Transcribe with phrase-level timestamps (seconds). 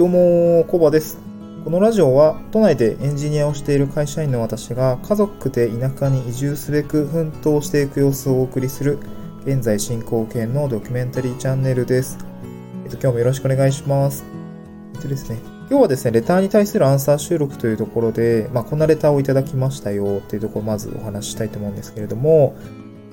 [0.00, 1.18] どうも、コバです。
[1.62, 8.98] このラジオは都内でエンジニアをしている会社員の私が家族で田舎に移住すべく奮闘していく様子をお送りする
[9.44, 12.16] 現在進行形のドキュメンタリーチャンネルです。
[12.84, 14.24] えっと、今日もよろしくお願いします。
[14.94, 22.56] えっとですね、今日はですね、レターに対するアンサー収録というところで、まあ、こんなレターをいただきましたよというところをまずお話ししたいと思うんですけれども、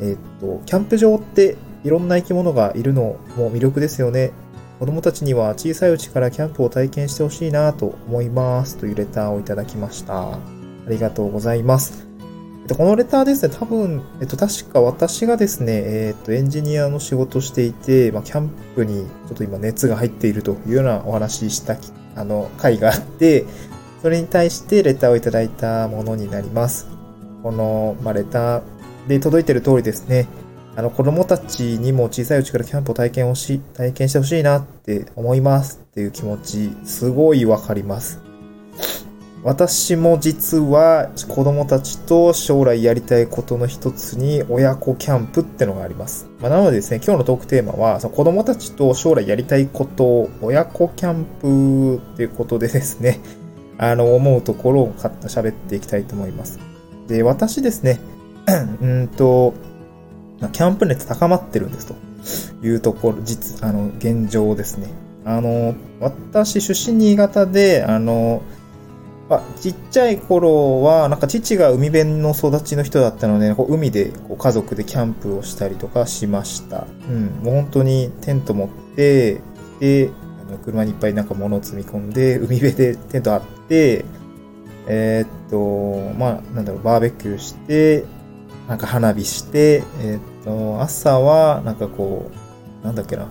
[0.00, 4.32] えっと、キャンプ場っていろんな生き物がいるのも魅力ですよね。
[4.82, 10.32] 子供たちには小さいうちからキャンプを体験してほしいなと思いますというレターをいただきました。
[10.32, 10.38] あ
[10.88, 12.08] りがとうございます。
[12.62, 21.76] えっと、このレターですね、多分、えっと、確か私がですね、えっと、エンジニアの仕事していて、まあ、キャンプにちょっと今熱が入っているというようなお話しした、
[22.16, 23.44] あの、回があって、
[24.02, 26.88] それに対してレターをいただいたものになります。
[27.44, 28.62] この、まあ、レター
[29.06, 30.26] で届いている通りですね、
[30.74, 38.32] あの、子供たちにも小さいうちからキャンプを体験をし、体験してほしいなって思いますっていう気持ち、すごいわかります。
[39.44, 46.28] 私も実は子供たちと将来やりたいことの一つに親子キャンプってのがあります。
[46.40, 53.18] まあ、なのでですね、今日のトークテーマは、その子供たちと将来やりたいことを親子キャンプっていうことでですね、
[53.78, 56.60] あの、思うところを喋っていきたいと思います。
[57.08, 57.98] で、私ですね、
[58.80, 59.54] うんと、
[60.48, 64.88] キャンプ熱高まってるんですというところ、実、あの、現状ですね。
[65.24, 68.42] あの、私、出身新潟で、あの、
[69.28, 76.86] まあ、ちっちゃい頃は、なんか父が海辺の育ちの人だったので、こう海でこう家族でキャンプをしたりとかしました。
[77.08, 79.40] うん、もう本当にテント持って、
[79.80, 80.10] で、
[80.46, 84.04] あの車にいっぱいなんか物を積み込んで、海辺でテントあって、
[84.86, 88.04] えーっと、まあ、なんだろう、バーベキューして、
[88.68, 92.30] なんか花火して、えーっと、朝は、なんかこ
[92.82, 93.26] う、なんだっけな。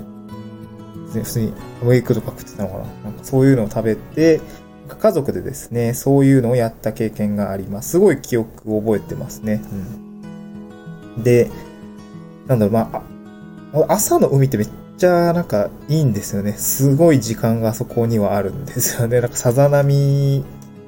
[1.14, 1.54] 普通に、
[1.84, 2.80] ウェイクとか食ってたのかな。
[3.04, 4.42] なんかそういうのを食べて、
[4.88, 7.92] 家族でですね、そういうのをやった経験があります。
[7.92, 9.62] すごい記憶を覚えてますね。
[11.18, 11.24] うん。
[11.24, 11.50] で、
[12.48, 12.90] なんだろう、ま
[13.74, 16.54] あ、朝の海ってめっちゃなんかいいんですよね。
[16.54, 19.22] すごい時間がそこにはあるんですよね。
[19.22, 20.44] なんかさざ波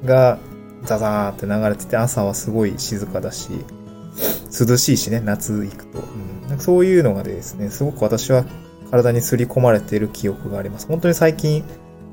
[0.06, 0.38] が
[0.84, 3.50] ザザーって流れてて、朝はすごい静かだし、
[4.54, 6.00] 涼しいしね、夏行くと。
[6.00, 8.46] うん、なんかそういうのがですね、すごく私は
[8.92, 10.88] 体に刷り込まれている記憶があります。
[10.88, 11.64] 本当に最近、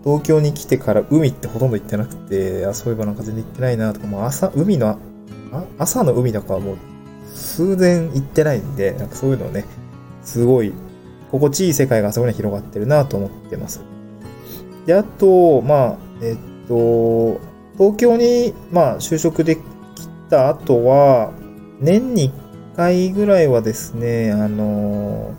[0.02, 4.98] 東京に来てから海ってほとんど行ってなくて、あ、そういえばなんか全然行ってないなとか、もう朝、海の、
[5.52, 6.76] あ朝の海だからもう
[7.34, 9.66] 数年行ってないんで、なんかそういうのね、
[10.22, 10.72] すごい
[11.30, 13.82] 心地いい世界がそこに広がってるなと思ってます。
[14.86, 17.40] で、あと、まあ、えっと、
[17.76, 19.62] 東京に、まあ、就職でき
[20.28, 21.32] た後は、
[21.80, 22.30] 年に
[22.74, 25.34] 1回ぐらいはですね、あの、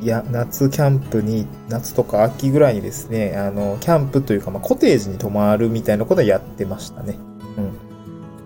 [0.00, 7.16] いや、夏キャンプに、夏とか秋ぐらいにですね、あの、キャンプというか、まあ、コテージに泊まるみたいなことはやってましたね。
[7.56, 7.72] うん。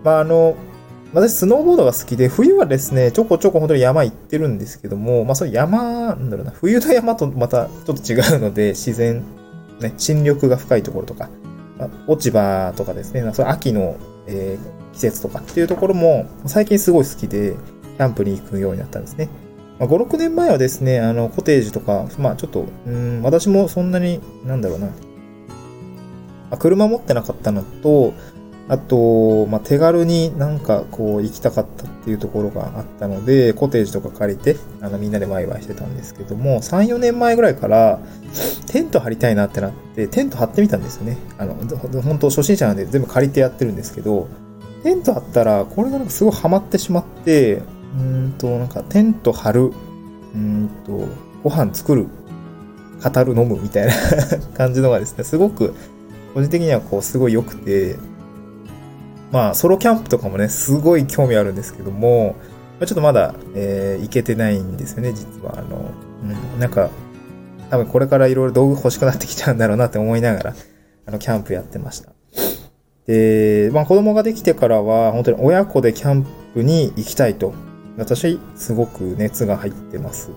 [0.03, 0.55] まあ、あの、
[1.13, 9.23] 私、スノーボードが好きで、冬はですね、ちょこちょこ本当に山行ってるんですけども、まあ、それ山、なんだろうな、冬の山とまたちょっと違うので、自然、
[9.81, 11.29] ね、新緑が深いところとか、
[11.77, 13.97] ま、落ち葉とかですね、それ秋の、
[14.27, 17.55] えー、季節とかっていうところも、最近すごい好きで、
[17.97, 19.29] キャンプに行くようになったんですね。
[19.79, 24.93] まあ、5、6年前はですね、あの、コテージとか、まあちょっと、うん、私もそんなに、なんだろうな、ま
[26.51, 28.13] あ、車持ってなかったのと、
[28.67, 37.99] あと、まあ、手軽になんかこう行きたかったっていうところがあったので、コテージとか借りて、あのみんなでワイワイしてたんですけども、3、4年前ぐらいから、
[38.67, 41.17] テント張りたいなってなって、テント張ってみたんですよね。
[41.39, 44.27] あの、本当初心者なんで全部借りてやってるんですけど、
[44.83, 47.61] テント張ったら、これがなんかすごいハマってしまって、
[47.97, 49.73] うんと、なんかテント張る、
[50.33, 51.07] うんと、
[51.43, 52.07] ご飯作る、
[53.03, 53.93] 語る、飲むみたいな
[54.55, 55.73] 感じのがですね、すごく、
[56.33, 57.97] 個人的にはこう、すごい良くて、
[59.31, 62.35] まあ、ソロキャンプとかもね、すごい興味あるんですけども、
[62.85, 65.55] ちょっとまだ、えー、行けてないんですよね、実は。
[65.57, 65.91] あの、
[66.53, 66.89] うん、なんか、
[67.69, 70.55] 多分これからいろいろ道具欲しくなってきちゃうんだろうなって思いながら、
[71.05, 72.11] あの、キャンプやってました。
[73.09, 77.53] で、まあ子供ができてからは、本当に親子でキャンプに行きたいと。
[77.97, 80.29] 私、すごく熱が入ってます。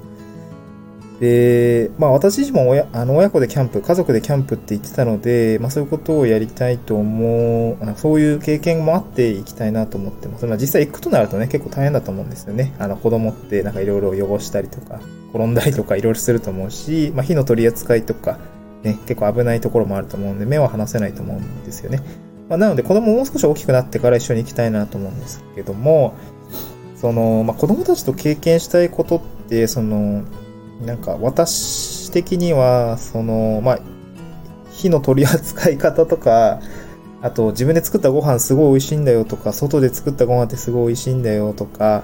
[1.21, 10.47] で、まあ私自身も親あの親子でキャンプ、家族でキャンプって言ってたので、まあそういうことをやりたいと思う、そういう経験もあって行きたいなと思ってます。
[10.47, 12.73] まあ実際行くとなるとね、結構大変だと思うんですよね。
[12.79, 14.99] あの子供ってなんかいろいろ汚したりとか、
[15.35, 18.39] 転んだりとかいろいろすると思うし、まあ火の取り扱いとか、
[18.83, 22.01] ね、結構危ないところもあると思うんで、目は離せないと思うんですよね。
[22.53, 26.13] まあ、なので子供もう少し大きくなってから一緒に行きたいなと思うんですけども、
[26.97, 30.23] その、まあ、子供たちと経験したいことって、その、
[30.85, 33.79] なんか私的には、その、まあ、
[34.71, 36.61] 火の取り扱い方とか、
[37.23, 42.03] あと自分で作ったご飯すごい美味しいんだよとか、外で作ったご飯ってすごい美味しいんだよとか、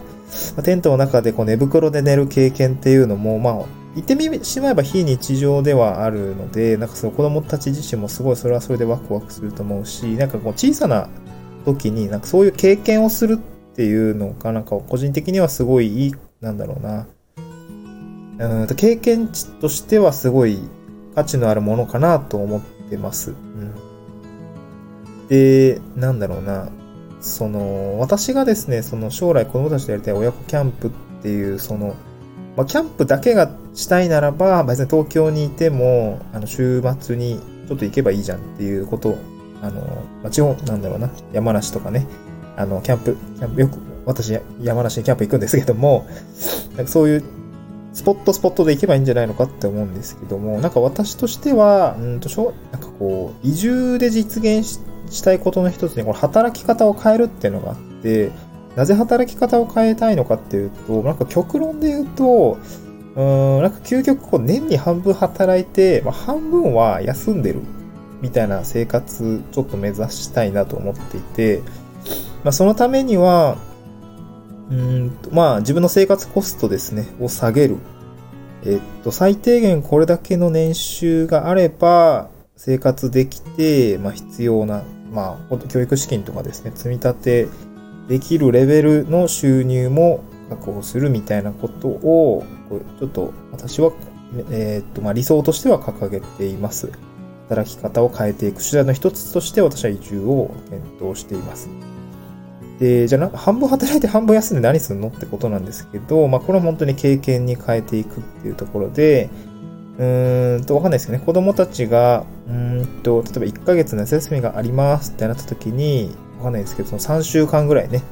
[0.56, 3.64] まあ、テントの中でこう寝袋で寝る経験っていうのも、まあ、
[3.94, 11.08] 言ってみしまえば非日常ではあるので、なんかその子供たち自身もすごいそれはそれでワクワクすると思うし、なんかこう小さな
[11.64, 17.06] 時になんかそういう経験をするっていうのが、なんか個人的にはすごいいい、なんだろうな。
[18.40, 20.60] うんと経験値としてはすごい
[21.16, 23.32] 価値のあるものかなと思ってます。
[23.32, 26.68] うん、で、なんだろうな。
[27.20, 31.96] その、私がですね、その将来子供たちとやりたい親子キャンプっていう、その、
[32.58, 37.38] まあ、キャンプだけがしたいならば、別に東京にいても、あの、週末に
[37.68, 39.18] ちょっと行けばいいじゃんっていうことを、
[39.62, 39.80] あの、
[40.24, 42.04] まあ、地方、なんだろうな、山梨とかね、
[42.56, 46.08] あの、キャンプ、キャンプ、よく、私、山梨にキャンプ行くんですけども、
[46.76, 47.22] なんかそういう、
[47.92, 52.28] スポットスポットで行けばいいんじゃないのかって思うんですけども、なんか私としては、うんと、
[52.72, 58.32] なんかこう、移住で実現したいことの一つに、この働き方を変えるっていうのがあって、
[58.78, 62.58] なぜ働き方を変えたいのかっていうと、なんか極論で言うと、
[63.16, 67.60] うん、なんか究極こう年に半分働いて、まあ、半分は休んでる
[68.22, 71.60] みたいな生活ちょっと目指したいなと思っていて、
[72.44, 73.56] まあ、そのためには、
[74.70, 77.78] うんまあ自分の生活コストですね、を下げる。
[78.64, 87.48] えっと、最低限これだけの年収があれば生活できて、まあ必要な、まあ教育資金とかですね、積み立て
[88.08, 92.44] できるレベルの収入も確保するみたいなことを、
[92.98, 93.92] ちょっと私は、
[94.50, 96.90] えー、っと、まあ、理想としては掲げています。
[97.48, 101.68] 働き方を変えていく手段の一つとして私は移住を検討しています。
[102.78, 109.30] で、じゃあ半分働いて半分休んで何するのってことなんですけど、まあこれは本当に経験に変えていくっていうところで、
[109.98, 118.02] うーんと、わかんないですけどね、子供たちが、うんと、例えば1ヶ月夏休みがありますってなった時に、わかんないですけど、その3週間ぐらいね、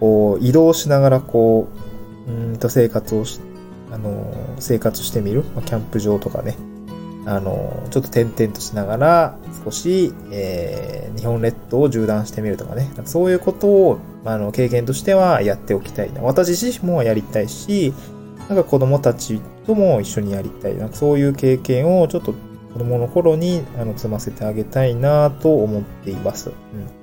[0.00, 1.68] こう、移動しながら、こ
[2.26, 3.40] う、うんと生活をし、
[3.92, 5.44] あの、生活してみる。
[5.54, 6.56] まあ、キャンプ場とかね。
[7.26, 12.90] あの、ちょっと転々としながら、少し、えー、日本列島を縦断してみるとかね。
[12.96, 16.22] かそういうことを、あの、経験としてはやっておきたいな。
[16.22, 17.92] 私自身もやりたいし、
[18.48, 20.76] なんか子供たちとも一緒にやりたい。
[20.76, 22.32] なそういう経験をちょっと
[22.72, 26.48] 子供の頃に、あの、積ませてあげたいなと思っています。
[26.48, 26.99] うん。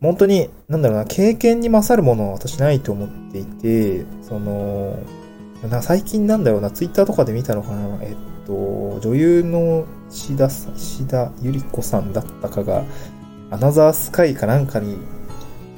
[0.00, 4.98] 本当に、なんだろうな、経験に勝るものは私ないと思っていて、その、
[5.70, 8.16] な最近なんだろうな、ツイッターとかで見たのかな、えっ
[8.46, 12.84] と、女優の志田さ、志田ゆり子さんだったかが、
[13.50, 14.98] アナザースカイかなんかに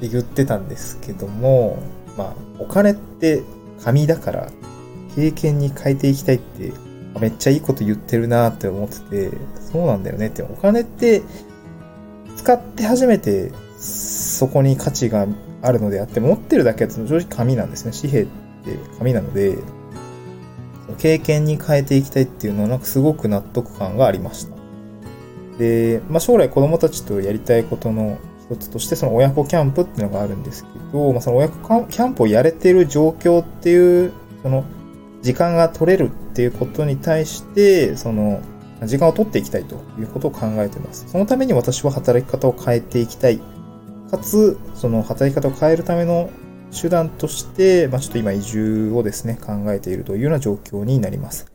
[0.01, 1.77] 言ってたんですけども、
[2.17, 3.43] まあ、お金って
[3.83, 4.49] 紙だから、
[5.15, 6.73] 経験に変えていきたいって、
[7.19, 8.99] めっちゃいいこと言ってるなって思って
[9.29, 9.37] て、
[9.71, 11.21] そうなんだよねって、お金って
[12.37, 15.25] 使って初めてそこに価値が
[15.61, 17.91] あるのであって、持ってるだけは正直紙なんですね。
[17.93, 19.57] 紙幣って紙なので、
[20.97, 24.55] 経験に変えていきたいっていうのはなんかすごく納得感がありました。
[25.57, 28.17] で、まあ、将来子供たちとやりたいことの
[28.49, 34.11] 一つとして、その親子キャンプっていうのがあるんですけど、まあ、その親子キャンプをやれてる状況っていう、
[34.43, 34.65] その
[35.21, 38.41] 時間が取れるっていうことに対して、その
[38.83, 41.05] 時間を取っていきたいということを考えています。
[41.07, 43.39] そのために私は働き方を変えていきたい
[44.09, 46.29] かつ、その働き方を変えるための
[46.71, 51.51] 手段として、まあ、ちょっと今移住をですね、考えているというような状況になります。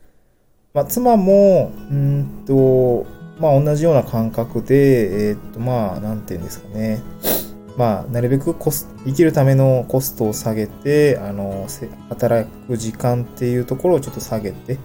[0.73, 3.05] まあ、妻も、うんと、
[3.39, 7.01] まあ、同じような感覚で、えー、っと、まあ、なんて言うんですかね。
[7.77, 11.67] まあ、なるべくコス、生きるためのコストを下げて、あの、
[12.09, 14.77] 働く時間っていうところをちょっと下げて、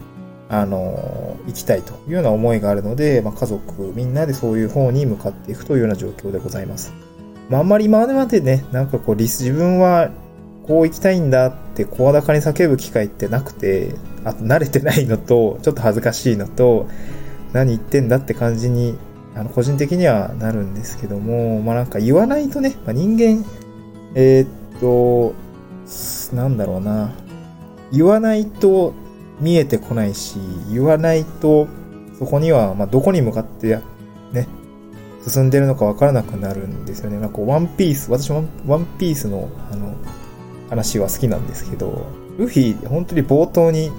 [0.48, 6.92] あの、行きたいというような思いがあるので、まあ、家族みんなでそういう方に向かっていくというような状況でございます。
[7.50, 10.11] まあ、あんまり今までね、なんかこう、リス、自分は
[10.66, 16.87] こう行きたいんだって声高に叫ぶ機会ってなくて、あと慣れてないのと、ちょっと恥ずかしいのと、
[17.52, 18.97] 何言ってんだって感じに、
[19.35, 23.45] あの、個人的にはなるんですけども、まあなんか言わないとね、まあ、人間、
[24.14, 25.35] えー、っと、
[26.37, 27.12] なんだろうな、
[27.90, 28.95] 言わないと
[29.40, 30.38] 見えてこないし、
[30.73, 31.66] 言わないと、
[32.16, 33.80] そこには、まあ、どこに向かって
[34.33, 34.47] ね、
[35.26, 37.18] 進んでるのかわからなくなるんですよね。
[37.18, 39.94] なんかワンピース、私ワンワンピースのあの
[40.70, 42.06] 話は好きなんですけど、
[42.38, 43.90] ルフィ、本当に冒頭に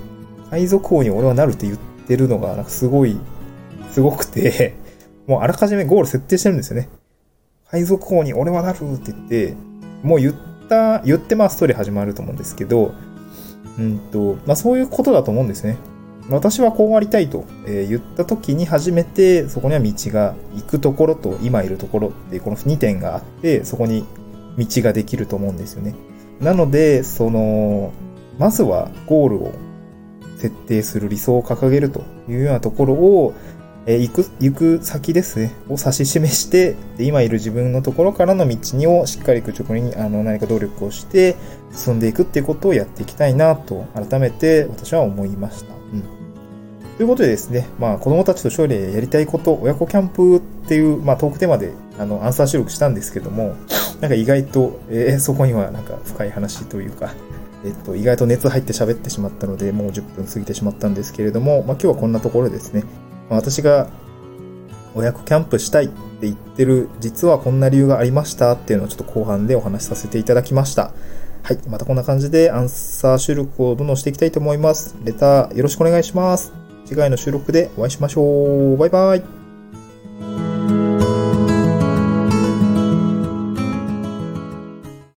[0.49, 3.17] 海賊王に俺はなるって言ってるのが、なんかすごい、
[3.91, 4.75] すごくて、
[5.27, 6.89] もうあらかじめゴール設定してるんですよね。
[7.69, 9.55] 海賊王に俺はなるって言って、
[10.03, 10.33] もう言っ
[10.67, 12.93] た、言ってまあストーリー始まると思うんですけど、
[13.77, 15.77] うんと、まあそういうことだと思うんですね。
[16.35, 24.05] 私はこうありたいと、え言った時に初めてそこには道が行くところと今いるところっていうこの2点があってそこに
[24.57, 25.95] 道ができると思うんですよね。
[26.39, 27.93] なので、その、
[28.39, 29.53] まずはゴールを
[30.38, 33.33] 設定する理想を掲げるというようなところを、
[33.88, 41.35] え行く、行く先ですね、を指し示して、で今いる自分のところからの道にをしっかり愚直にあの何か努力をして
[41.71, 45.73] 進んでいくっていうことをやっていきたいなと改めて私は思いました。
[45.73, 46.20] うん。
[47.01, 53.55] ということでですね、まあ子供たちと勝利でやりたいこと、親子キャンプっていう、まあトークテーマであのアンサー収録したんですけども、
[54.01, 57.15] なんか意外と、えー、そこにはなんか深い話というか、
[57.65, 62.84] えっと、意外と熱入って喋ってしまったので、もう10分過ぎてしまったんですけれども、まあ今日はこんなところですね。
[63.31, 63.88] まあ、私が
[64.93, 65.96] 親子キャンプしたいって
[66.27, 70.91] 言ってる、実はこんな理由がありましたっていうのをちょっと後半でお話しさせていただきました。
[71.41, 71.58] はい。
[71.67, 74.96] またこんな感じでアンサー収録をどんどんしていきたいと思います。
[75.03, 76.61] レターよろしくお願いします。
[76.91, 78.75] 次回の収録でお会いしましょう。
[78.75, 79.40] バイバイ。